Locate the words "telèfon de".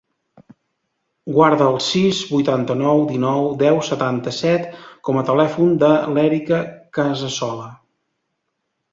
5.27-5.91